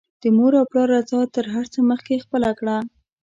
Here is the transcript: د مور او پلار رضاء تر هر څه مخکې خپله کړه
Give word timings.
د 0.21 0.23
مور 0.37 0.53
او 0.59 0.65
پلار 0.69 0.87
رضاء 0.95 1.25
تر 1.35 1.45
هر 1.53 1.65
څه 1.73 1.79
مخکې 1.91 2.23
خپله 2.23 2.49
کړه 2.59 2.77